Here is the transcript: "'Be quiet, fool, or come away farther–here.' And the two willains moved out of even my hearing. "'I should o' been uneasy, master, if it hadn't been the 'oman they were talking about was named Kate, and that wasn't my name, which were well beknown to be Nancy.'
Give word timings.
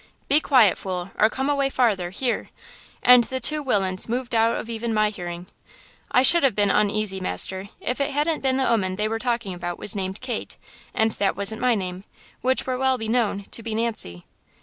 "'Be 0.27 0.39
quiet, 0.39 0.79
fool, 0.79 1.11
or 1.19 1.29
come 1.29 1.47
away 1.47 1.69
farther–here.' 1.69 2.49
And 3.03 3.25
the 3.25 3.39
two 3.39 3.61
willains 3.63 4.09
moved 4.09 4.33
out 4.33 4.57
of 4.57 4.67
even 4.67 4.95
my 4.95 5.11
hearing. 5.11 5.45
"'I 6.09 6.23
should 6.23 6.43
o' 6.43 6.49
been 6.49 6.71
uneasy, 6.71 7.19
master, 7.19 7.69
if 7.79 8.01
it 8.01 8.09
hadn't 8.09 8.41
been 8.41 8.57
the 8.57 8.67
'oman 8.67 8.95
they 8.95 9.07
were 9.07 9.19
talking 9.19 9.53
about 9.53 9.77
was 9.77 9.95
named 9.95 10.19
Kate, 10.19 10.57
and 10.95 11.11
that 11.21 11.37
wasn't 11.37 11.61
my 11.61 11.75
name, 11.75 12.03
which 12.41 12.65
were 12.65 12.79
well 12.79 12.97
beknown 12.97 13.45
to 13.51 13.61
be 13.61 13.75
Nancy.' 13.75 14.25